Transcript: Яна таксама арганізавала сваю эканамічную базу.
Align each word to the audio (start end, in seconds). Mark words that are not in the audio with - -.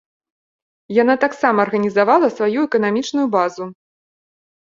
Яна 1.01 1.15
таксама 1.23 1.57
арганізавала 1.65 2.27
сваю 2.37 2.59
эканамічную 2.69 3.27
базу. 3.35 3.65